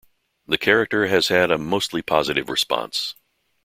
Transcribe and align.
The 0.47 0.57
character 0.57 1.05
has 1.05 1.27
had 1.27 1.51
a 1.51 1.59
mostly 1.59 2.01
positive 2.01 2.49
response. 2.49 3.13